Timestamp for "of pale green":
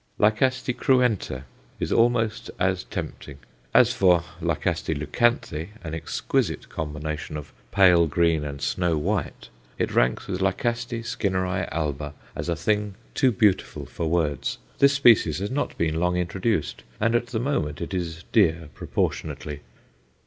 7.37-8.43